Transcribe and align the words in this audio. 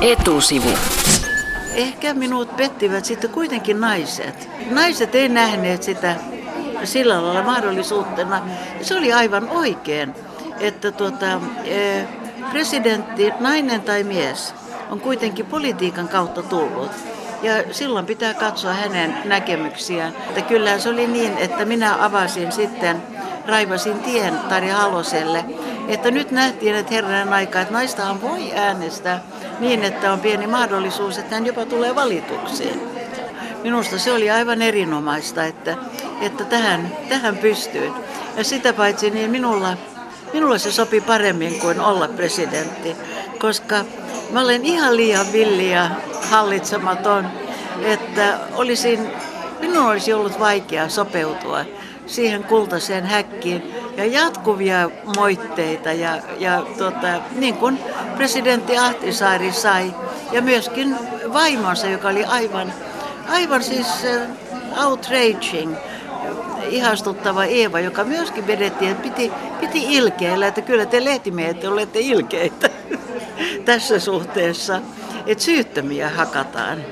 Etusivu. 0.00 0.70
Ehkä 1.74 2.14
minut 2.14 2.56
pettivät 2.56 3.04
sitten 3.04 3.30
kuitenkin 3.30 3.80
naiset. 3.80 4.48
Naiset 4.70 5.14
ei 5.14 5.28
nähneet 5.28 5.82
sitä 5.82 6.16
sillä 6.84 7.22
lailla 7.22 7.42
mahdollisuutena. 7.42 8.42
Se 8.82 8.96
oli 8.96 9.12
aivan 9.12 9.48
oikein, 9.48 10.14
että 10.60 10.92
tuota, 10.92 11.40
e, 11.64 12.02
presidentti, 12.50 13.32
nainen 13.40 13.80
tai 13.80 14.04
mies, 14.04 14.54
on 14.90 15.00
kuitenkin 15.00 15.46
politiikan 15.46 16.08
kautta 16.08 16.42
tullut. 16.42 16.90
Ja 17.42 17.52
silloin 17.70 18.06
pitää 18.06 18.34
katsoa 18.34 18.72
hänen 18.72 19.14
näkemyksiään. 19.24 20.12
Että 20.28 20.42
kyllä 20.42 20.78
se 20.78 20.88
oli 20.88 21.06
niin, 21.06 21.38
että 21.38 21.64
minä 21.64 22.04
avasin 22.04 22.52
sitten, 22.52 23.02
raivasin 23.46 23.98
tien 23.98 24.38
Tari 24.48 24.68
Haloselle, 24.68 25.44
että 25.88 26.10
nyt 26.10 26.30
nähtiin, 26.30 26.74
että 26.74 26.94
herran 26.94 27.32
aika, 27.32 27.60
että 27.60 27.74
naistahan 27.74 28.22
voi 28.22 28.52
äänestää 28.54 29.22
niin, 29.60 29.84
että 29.84 30.12
on 30.12 30.20
pieni 30.20 30.46
mahdollisuus, 30.46 31.18
että 31.18 31.34
hän 31.34 31.46
jopa 31.46 31.64
tulee 31.64 31.94
valituksiin. 31.94 32.80
Minusta 33.62 33.98
se 33.98 34.12
oli 34.12 34.30
aivan 34.30 34.62
erinomaista, 34.62 35.44
että, 35.44 35.76
että 36.20 36.44
tähän, 36.44 36.92
tähän 37.08 37.36
pystyy. 37.36 37.92
Ja 38.36 38.44
sitä 38.44 38.72
paitsi 38.72 39.10
niin 39.10 39.30
minulla, 39.30 39.76
minulla 40.32 40.58
se 40.58 40.72
sopi 40.72 41.00
paremmin 41.00 41.60
kuin 41.60 41.80
olla 41.80 42.08
presidentti, 42.08 42.96
koska 43.38 43.84
mä 44.30 44.40
olen 44.40 44.64
ihan 44.64 44.96
liian 44.96 45.26
villi 45.32 45.72
ja 45.72 45.90
hallitsematon, 46.30 47.26
että 47.82 48.38
olisin, 48.54 49.10
minun 49.60 49.86
olisi 49.86 50.12
ollut 50.12 50.40
vaikea 50.40 50.88
sopeutua 50.88 51.64
siihen 52.08 52.44
kultaiseen 52.44 53.04
häkkiin 53.06 53.74
ja 53.96 54.04
jatkuvia 54.04 54.90
moitteita 55.16 55.92
ja, 55.92 56.18
ja 56.38 56.66
tota, 56.78 57.20
niin 57.32 57.54
kuin 57.54 57.78
presidentti 58.16 58.78
Ahtisaari 58.78 59.52
sai 59.52 59.94
ja 60.32 60.42
myöskin 60.42 60.96
vaimonsa, 61.32 61.86
joka 61.86 62.08
oli 62.08 62.24
aivan, 62.24 62.72
aivan 63.28 63.62
siis 63.62 63.86
uh, 63.86 64.84
outraging, 64.86 65.74
ihastuttava 66.70 67.44
Eeva, 67.44 67.80
joka 67.80 68.04
myöskin 68.04 68.46
vedettiin, 68.46 68.90
että 68.90 69.02
piti, 69.02 69.32
piti 69.60 69.96
ilkeillä, 69.96 70.46
että 70.46 70.60
kyllä 70.60 70.86
te 70.86 71.04
lehtimiehet 71.04 71.64
olette 71.64 71.98
ilkeitä 72.00 72.70
tässä 73.64 73.98
suhteessa, 73.98 74.80
että 75.26 75.44
syyttömiä 75.44 76.08
hakataan. 76.08 76.84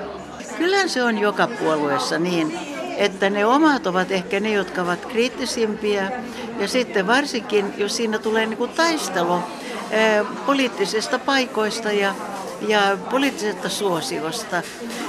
Kyllä 0.59 0.89
se 0.89 1.03
on 1.03 1.19
joka 1.19 1.47
puolueessa 1.47 2.19
niin, 2.19 2.76
että 2.97 3.31
ne 3.31 3.47
omat 3.47 3.87
ovat 3.87 4.13
ehkä 4.13 4.41
ne, 4.41 4.53
jotka 4.53 4.83
ovat 4.83 5.07
kriittisimpiä. 5.07 6.13
Ja 6.61 6.69
sitten 6.69 7.07
varsinkin, 7.07 7.75
jos 7.77 7.97
siinä 7.97 8.19
tulee 8.19 8.47
niin 8.47 8.57
kuin 8.57 8.71
taistelu 8.71 9.39
poliittisista 10.47 11.19
paikoista 11.19 11.93
ja, 11.93 12.15
ja 12.69 12.99
poliittisesta 13.11 13.69
suosiosta, 13.69 14.63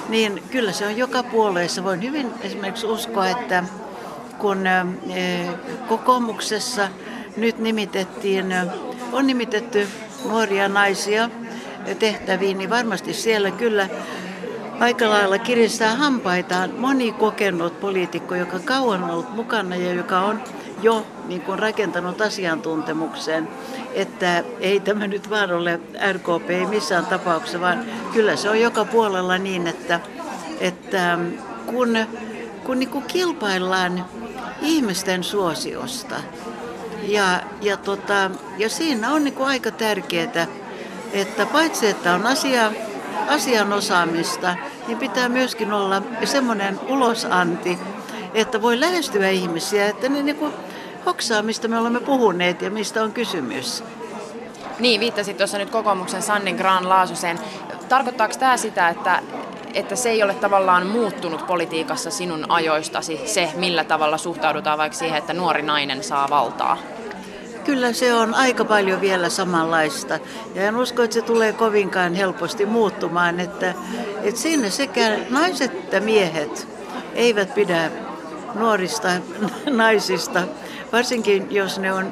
niin 0.10 0.44
kyllä 0.52 0.72
se 0.72 0.86
on 0.86 0.98
joka 0.98 1.24
puolueessa. 1.24 1.84
Voin 1.84 2.04
hyvin 2.04 2.32
esimerkiksi 2.42 2.86
uskoa, 2.88 3.28
että 3.28 3.64
kun 4.38 4.64
kokoomuksessa 5.88 6.90
nyt 7.38 7.60
nimitettiin, 7.60 8.46
on 9.12 9.28
nimitetty 9.28 9.88
nuoria 10.26 10.68
naisia 10.70 11.30
tehtäviin, 12.00 12.58
niin 12.58 12.70
varmasti 12.70 13.14
siellä 13.14 13.52
kyllä 13.52 13.90
aika 14.80 15.10
lailla 15.10 15.38
kiristää 15.38 15.96
hampaitaan. 15.96 16.72
Moni 16.78 17.12
kokenut 17.12 17.80
poliitikko, 17.80 18.36
joka 18.36 18.60
kauan 18.60 19.04
on 19.04 19.10
ollut 19.10 19.36
mukana 19.36 19.76
ja 19.76 19.94
joka 19.94 20.20
on 20.20 20.44
jo 20.82 21.08
niin 21.28 21.42
kuin 21.42 21.60
rakentanut 21.60 22.22
asiantuntemuksen, 22.22 23.48
että 23.94 24.44
ei 24.60 24.80
tämä 24.80 25.08
nyt 25.08 25.30
vaan 25.30 25.52
ole 25.52 25.80
RKP 26.12 26.50
ei 26.50 26.66
missään 26.66 27.06
tapauksessa, 27.06 27.62
vaan 27.62 27.86
kyllä 28.14 28.36
se 28.36 28.50
on 28.50 28.62
joka 28.62 28.86
puolella 28.86 29.38
niin, 29.38 29.68
että, 29.68 30.00
että 30.60 31.20
kun, 31.66 31.98
kun 32.64 32.80
niin 32.80 32.90
kuin 32.90 33.06
kilpaillaan 33.06 34.06
ihmisten 34.62 35.24
suosiosta. 35.24 36.16
Ja, 37.04 37.42
ja, 37.62 37.78
tota, 37.78 38.32
ja 38.58 38.70
siinä 38.70 39.12
on 39.12 39.24
niin 39.24 39.34
kuin 39.34 39.48
aika 39.48 39.72
tärkeää, 39.72 40.48
että 41.14 41.46
paitsi 41.46 41.88
että 41.88 42.14
on 42.14 42.26
asia 42.26 42.72
asian 43.28 43.74
osaamista, 43.74 44.56
niin 44.88 44.98
pitää 44.98 45.30
myöskin 45.30 45.74
olla 45.74 46.02
semmoinen 46.24 46.80
ulosanti, 46.88 47.80
että 48.34 48.62
voi 48.62 48.80
lähestyä 48.80 49.30
ihmisiä, 49.30 49.88
että 49.88 50.10
ne 50.10 50.24
niin 50.24 50.54
hoksaa, 51.06 51.42
mistä 51.42 51.68
me 51.68 51.78
olemme 51.78 52.00
puhuneet 52.00 52.62
ja 52.62 52.70
mistä 52.70 53.04
on 53.04 53.12
kysymys. 53.12 53.84
Niin, 54.80 55.00
viittasit 55.00 55.38
tuossa 55.38 55.58
nyt 55.58 55.70
kokoomuksen 55.70 56.22
Sanni 56.22 56.54
Graan 56.54 56.90
Laasoseen. 56.90 57.40
Tarkoittaako 57.90 58.34
tämä 58.40 58.58
sitä, 58.58 58.90
että, 58.90 59.22
että 59.74 59.96
se 59.96 60.10
ei 60.10 60.24
ole 60.24 60.34
tavallaan 60.34 60.88
muuttunut 60.88 61.48
politiikassa 61.48 62.12
sinun 62.12 62.46
ajoistasi, 62.52 63.22
se 63.26 63.52
millä 63.56 63.84
tavalla 63.84 64.18
suhtaudutaan 64.18 64.78
vaikka 64.78 64.98
siihen, 64.98 65.18
että 65.18 65.34
nuori 65.34 65.62
nainen 65.62 66.04
saa 66.04 66.30
valtaa? 66.30 66.78
Kyllä 67.68 67.94
se 67.94 68.14
on 68.14 68.34
aika 68.34 68.66
paljon 68.66 69.02
vielä 69.02 69.30
samanlaista. 69.30 70.20
Ja 70.56 70.64
en 70.64 70.76
usko, 70.76 71.04
että 71.04 71.14
se 71.14 71.22
tulee 71.22 71.54
kovinkaan 71.54 72.14
helposti 72.14 72.66
muuttumaan. 72.66 73.40
Että, 73.40 73.74
että 74.24 74.42
siinä 74.42 74.70
sekä 74.70 75.18
naiset 75.30 75.72
että 75.72 76.00
miehet 76.00 76.68
eivät 77.16 77.54
pidä 77.56 77.92
nuorista 78.56 79.08
naisista, 79.70 80.44
varsinkin 80.92 81.48
jos 81.52 81.80
ne 81.80 81.94
on 81.94 82.12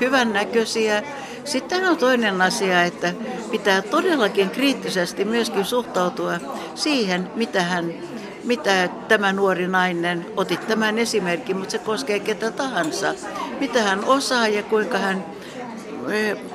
hyvän 0.00 0.32
näköisiä. 0.32 1.02
Sitten 1.44 1.84
on 1.84 1.96
toinen 1.96 2.42
asia, 2.42 2.82
että 2.82 3.14
pitää 3.50 3.82
todellakin 3.82 4.50
kriittisesti 4.50 5.24
myöskin 5.24 5.64
suhtautua 5.64 6.32
siihen, 6.74 7.30
mitä 7.34 7.62
hän 7.62 7.94
mitä 8.44 8.88
tämä 9.08 9.32
nuori 9.32 9.68
nainen, 9.68 10.26
otit 10.36 10.66
tämän 10.66 10.98
esimerkin, 10.98 11.56
mutta 11.56 11.72
se 11.72 11.78
koskee 11.78 12.20
ketä 12.20 12.50
tahansa, 12.50 13.14
mitä 13.62 13.82
hän 13.82 14.04
osaa 14.04 14.48
ja 14.48 14.62
kuinka 14.62 14.98
hän 14.98 15.24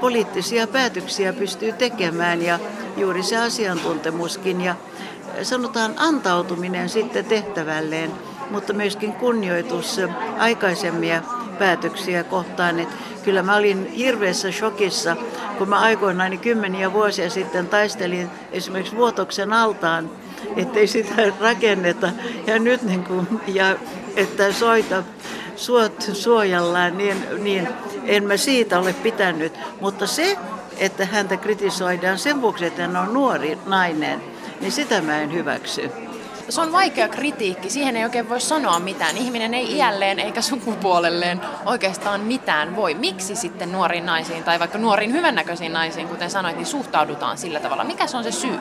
poliittisia 0.01 0.67
päätöksiä 0.67 1.33
pystyy 1.33 1.71
tekemään 1.71 2.41
ja 2.41 2.59
juuri 2.97 3.23
se 3.23 3.37
asiantuntemuskin 3.37 4.61
ja 4.61 4.75
sanotaan 5.43 5.93
antautuminen 5.97 6.89
sitten 6.89 7.25
tehtävälleen, 7.25 8.11
mutta 8.51 8.73
myöskin 8.73 9.13
kunnioitus 9.13 10.01
aikaisemmia 10.37 11.23
päätöksiä 11.59 12.23
kohtaan. 12.23 12.79
Että 12.79 12.95
kyllä 13.23 13.43
mä 13.43 13.55
olin 13.55 13.87
hirveässä 13.87 14.51
shokissa, 14.51 15.15
kun 15.57 15.69
mä 15.69 15.79
aikoinaan 15.79 16.31
niin 16.31 16.39
kymmeniä 16.39 16.93
vuosia 16.93 17.29
sitten 17.29 17.67
taistelin 17.67 18.29
esimerkiksi 18.51 18.95
Vuotoksen 18.95 19.53
altaan 19.53 20.09
ettei 20.55 20.87
sitä 20.87 21.15
rakenneta. 21.39 22.09
Ja 22.47 22.59
nyt 22.59 22.81
niin 22.81 23.03
kuin, 23.03 23.27
ja 23.47 23.75
että 24.15 24.53
soita 24.53 25.03
suot 25.57 26.09
suojallaan, 26.13 26.97
niin, 26.97 27.25
niin 27.39 27.67
en 28.05 28.23
mä 28.23 28.37
siitä 28.37 28.79
ole 28.79 28.93
pitänyt. 28.93 29.53
Mutta 29.81 30.07
se, 30.07 30.37
että 30.77 31.05
häntä 31.05 31.37
kritisoidaan 31.37 32.19
sen 32.19 32.41
vuoksi, 32.41 32.65
että 32.65 32.81
hän 32.81 32.95
on 32.95 33.13
nuori 33.13 33.57
nainen, 33.65 34.21
niin 34.61 34.71
sitä 34.71 35.01
mä 35.01 35.21
en 35.21 35.33
hyväksy 35.33 35.91
se 36.49 36.61
on 36.61 36.71
vaikea 36.71 37.07
kritiikki, 37.07 37.69
siihen 37.69 37.97
ei 37.97 38.03
oikein 38.03 38.29
voi 38.29 38.41
sanoa 38.41 38.79
mitään. 38.79 39.17
Ihminen 39.17 39.53
ei 39.53 39.77
iälleen 39.77 40.19
eikä 40.19 40.41
sukupuolelleen 40.41 41.41
oikeastaan 41.65 42.21
mitään 42.21 42.75
voi. 42.75 42.93
Miksi 42.93 43.35
sitten 43.35 43.71
nuoriin 43.71 44.05
naisiin 44.05 44.43
tai 44.43 44.59
vaikka 44.59 44.77
nuoriin 44.77 45.13
hyvännäköisiin 45.13 45.73
naisiin, 45.73 46.07
kuten 46.07 46.29
sanoit, 46.29 46.55
niin 46.55 46.65
suhtaudutaan 46.65 47.37
sillä 47.37 47.59
tavalla? 47.59 47.83
Mikä 47.83 48.07
se 48.07 48.17
on 48.17 48.23
se 48.23 48.31
syy? 48.31 48.59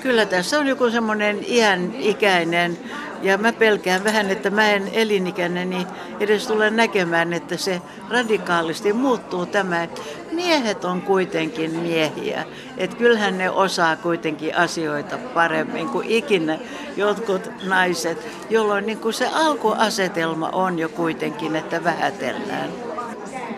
Kyllä 0.00 0.26
tässä 0.26 0.58
on 0.58 0.66
joku 0.66 0.90
semmoinen 0.90 1.38
iän 1.48 1.94
ikäinen 1.98 2.78
ja 3.22 3.38
mä 3.38 3.52
pelkään 3.52 4.04
vähän, 4.04 4.30
että 4.30 4.50
mä 4.50 4.70
en 4.70 4.88
elinikäinen 4.92 5.86
edes 6.20 6.46
tule 6.46 6.70
näkemään, 6.70 7.32
että 7.32 7.56
se 7.56 7.82
radikaalisti 8.10 8.92
muuttuu 8.92 9.46
tämä. 9.46 9.88
Miehet 10.32 10.84
on 10.84 11.02
kuitenkin 11.02 11.70
miehiä. 11.70 12.44
Että 12.76 12.96
kyllähän 12.96 13.38
ne 13.38 13.50
osaa 13.50 13.96
kuitenkin 13.96 14.56
asioita 14.56 15.18
paremmin 15.18 15.88
kuin 15.88 16.08
ikinä 16.08 16.58
jotkut 16.96 17.23
naiset, 17.62 18.28
jolloin 18.50 18.86
niin 18.86 18.98
kuin 18.98 19.14
se 19.14 19.28
alkuasetelma 19.32 20.48
on 20.48 20.78
jo 20.78 20.88
kuitenkin, 20.88 21.56
että 21.56 21.84
vähätellään. 21.84 22.70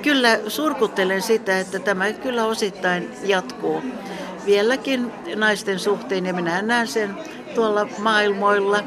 Kyllä 0.02 0.38
surkuttelen 0.48 1.22
sitä, 1.22 1.58
että 1.58 1.78
tämä 1.78 2.12
kyllä 2.12 2.44
osittain 2.44 3.10
jatkuu 3.22 3.82
vieläkin 4.46 5.12
naisten 5.36 5.78
suhteen 5.78 6.26
ja 6.26 6.34
minä 6.34 6.62
näen 6.62 6.88
sen 6.88 7.16
tuolla 7.54 7.88
maailmoilla 7.98 8.84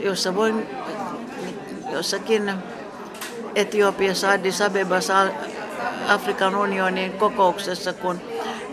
jossa 0.00 0.34
voin 0.34 0.68
jossakin 1.92 2.52
Etiopiassa, 3.54 4.30
Addis 4.30 4.62
Abebassa, 4.62 5.26
Afrikan 6.08 6.56
unionin 6.56 7.12
kokouksessa, 7.12 7.92
kun, 7.92 8.20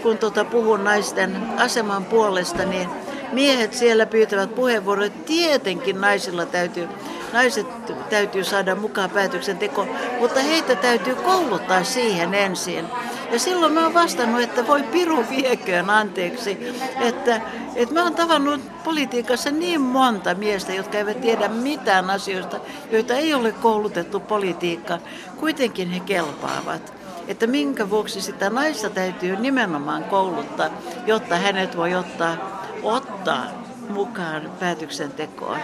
kun 0.01 0.17
tuota 0.17 0.45
puhun 0.45 0.83
naisten 0.83 1.35
aseman 1.57 2.05
puolesta, 2.05 2.65
niin 2.65 2.89
miehet 3.33 3.73
siellä 3.73 4.05
pyytävät 4.05 4.55
puheenvuoroja. 4.55 5.09
Tietenkin 5.09 6.01
naisilla 6.01 6.45
täytyy, 6.45 6.87
naiset 7.33 7.67
täytyy 8.09 8.43
saada 8.43 8.75
mukaan 8.75 9.09
päätöksentekoon, 9.09 9.89
mutta 10.19 10.39
heitä 10.39 10.75
täytyy 10.75 11.15
kouluttaa 11.15 11.83
siihen 11.83 12.33
ensin. 12.33 12.85
Ja 13.31 13.39
silloin 13.39 13.73
mä 13.73 13.83
oon 13.83 13.93
vastannut, 13.93 14.41
että 14.41 14.67
voi 14.67 14.83
piru 14.83 15.25
vieköön 15.29 15.89
anteeksi, 15.89 16.57
että, 16.99 17.41
että 17.75 17.93
mä 17.93 18.03
oon 18.03 18.15
tavannut 18.15 18.61
politiikassa 18.83 19.51
niin 19.51 19.81
monta 19.81 20.35
miestä, 20.35 20.73
jotka 20.73 20.97
eivät 20.97 21.21
tiedä 21.21 21.47
mitään 21.47 22.09
asioista, 22.09 22.59
joita 22.91 23.13
ei 23.13 23.33
ole 23.33 23.51
koulutettu 23.51 24.19
politiikka. 24.19 24.99
Kuitenkin 25.39 25.91
he 25.91 25.99
kelpaavat 25.99 26.93
että 27.27 27.47
minkä 27.47 27.89
vuoksi 27.89 28.21
sitä 28.21 28.49
naista 28.49 28.89
täytyy 28.89 29.35
nimenomaan 29.35 30.03
kouluttaa, 30.03 30.69
jotta 31.05 31.35
hänet 31.35 31.77
voi 31.77 31.95
ottaa, 31.95 32.62
ottaa 32.83 33.45
mukaan 33.89 34.51
päätöksentekoon. 34.59 35.59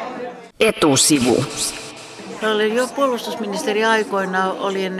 Etusivu. 0.59 1.45
Olin 2.53 2.75
jo 2.75 2.87
puolustusministeri 2.87 3.85
aikoina, 3.85 4.51
olin 4.51 4.93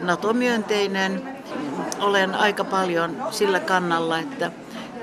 NATO-myönteinen. 0.00 1.28
Olen 2.00 2.34
aika 2.34 2.64
paljon 2.64 3.16
sillä 3.30 3.60
kannalla, 3.60 4.18
että 4.18 4.50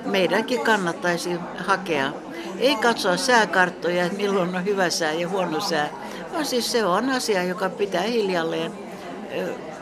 meidänkin 0.06 0.62
kannattaisi 0.62 1.30
hakea. 1.58 2.12
Ei 2.60 2.76
katsoa 2.76 3.18
sääkarttoja, 3.18 4.06
että 4.06 4.18
milloin 4.18 4.56
on 4.56 4.66
hyvä 4.66 4.90
sää 4.90 5.12
ja 5.12 5.30
huono 5.30 5.60
sää, 5.60 5.90
vaan 6.34 6.46
siis 6.46 6.72
se 6.72 6.86
on 6.86 7.10
asia, 7.10 7.44
joka 7.44 7.70
pitää 7.70 8.02
hiljalleen 8.02 8.72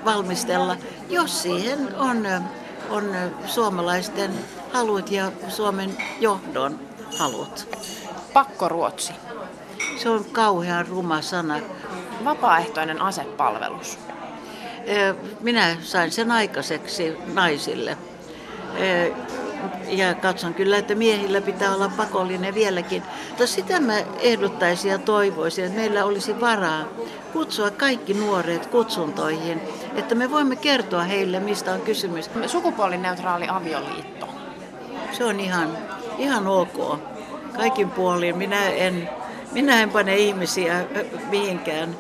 valmistella, 0.06 0.78
jos 1.10 1.42
siihen 1.42 1.96
on, 1.98 2.28
on 2.90 3.16
suomalaisten 3.46 4.32
halut 4.74 5.12
ja 5.12 5.32
Suomen 5.48 5.98
johdon 6.20 6.80
halut. 7.20 7.78
Pakkoruotsi. 8.34 9.14
Se 9.98 10.10
on 10.10 10.26
kauhean 10.32 10.88
ruma 10.88 11.22
sana. 11.22 11.60
Vapaaehtoinen 12.26 13.02
asepalvelus. 13.02 14.00
Minä 15.40 15.78
sain 15.82 16.12
sen 16.12 16.32
aikaiseksi 16.32 17.18
naisille. 17.34 17.98
Ja 19.88 20.14
katson 20.14 20.54
kyllä, 20.54 20.78
että 20.78 20.96
miehillä 20.96 21.42
pitää 21.42 21.76
olla 21.76 21.92
pakollinen 21.98 22.54
vieläkin. 22.54 23.04
Mutta 23.30 23.48
sitä 23.48 23.80
mä 23.80 23.94
ehdottaisin 24.20 24.92
ja 24.92 24.98
toivoisin, 24.98 25.66
että 25.66 25.78
meillä 25.80 26.06
olisi 26.06 26.42
varaa 26.42 26.84
kutsua 27.34 27.72
kaikki 27.72 28.14
nuoret 28.14 28.66
kutsuntoihin, 28.66 29.62
että 29.96 30.16
me 30.16 30.32
voimme 30.32 30.56
kertoa 30.56 31.04
heille, 31.04 31.40
mistä 31.40 31.74
on 31.74 31.82
kysymys. 31.82 32.30
Sukupuolineutraali 32.48 33.48
avioliitto. 33.50 34.19
Se 35.12 35.24
on 35.26 35.40
ihan, 35.40 35.78
ihan 36.18 36.48
ok. 36.48 37.00
Kaikin 37.58 37.90
puolin. 37.90 38.38
Minä 38.38 38.70
en, 38.70 39.10
minä 39.52 39.82
en 39.82 39.90
pane 39.90 40.18
ihmisiä 40.18 40.86
mihinkään, 41.30 41.96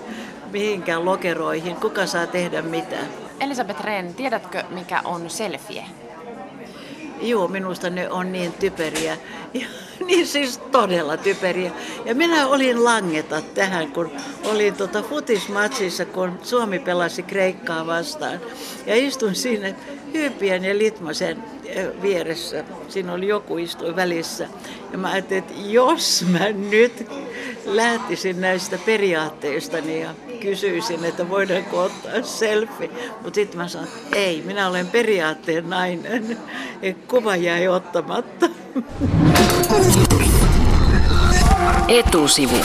mihinkään 0.51 1.05
lokeroihin. 1.05 1.75
Kuka 1.75 2.05
saa 2.05 2.27
tehdä 2.27 2.61
mitä? 2.61 2.97
Elisabeth 3.39 3.81
Rehn, 3.81 4.13
tiedätkö 4.13 4.63
mikä 4.69 5.01
on 5.05 5.29
selfie? 5.29 5.85
Joo, 7.21 7.47
minusta 7.47 7.89
ne 7.89 8.09
on 8.09 8.31
niin 8.31 8.53
typeriä. 8.53 9.17
Ja, 9.53 9.65
niin 10.07 10.27
siis 10.27 10.57
todella 10.57 11.17
typeriä. 11.17 11.71
Ja 12.05 12.15
minä 12.15 12.47
olin 12.47 12.83
langeta 12.83 13.41
tähän, 13.41 13.91
kun 13.91 14.11
olin 14.45 14.73
tota 14.73 15.01
futismatsissa, 15.01 16.05
kun 16.05 16.39
Suomi 16.43 16.79
pelasi 16.79 17.23
Kreikkaa 17.23 17.87
vastaan. 17.87 18.39
Ja 18.85 18.95
istun 18.95 19.35
siinä 19.35 19.73
Hyypien 20.13 20.63
ja 20.63 20.77
Litmasen 20.77 21.43
vieressä. 22.01 22.63
Siinä 22.87 23.13
oli 23.13 23.27
joku 23.27 23.57
istui 23.57 23.95
välissä. 23.95 24.47
Ja 24.91 24.97
mä 24.97 25.11
ajattelin, 25.11 25.43
että 25.43 25.53
jos 25.65 26.25
mä 26.31 26.49
nyt 26.49 27.07
lähtisin 27.65 28.41
näistä 28.41 28.77
periaatteistani 28.85 30.01
ja 30.01 30.13
kysyisin, 30.39 31.05
että 31.05 31.29
voidaanko 31.29 31.83
ottaa 31.83 32.21
selfie. 32.21 32.89
Mutta 33.21 33.35
sitten 33.35 33.57
mä 33.57 33.67
sanoin, 33.67 33.89
että 33.89 34.17
ei, 34.17 34.41
minä 34.45 34.67
olen 34.67 34.87
periaatteen 34.87 35.69
nainen. 35.69 36.37
Kuva 37.07 37.35
jäi 37.35 37.67
ottamatta. 37.67 38.49
Etusivu. 41.87 42.57